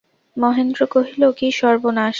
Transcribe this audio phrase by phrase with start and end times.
[0.37, 2.09] মহেন্দ্র কহিল, কী সর্বনাশ।